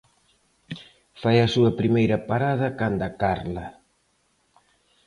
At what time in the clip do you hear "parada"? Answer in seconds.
2.29-2.67